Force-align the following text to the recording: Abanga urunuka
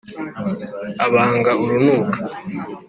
Abanga 1.05 1.51
urunuka 1.61 2.17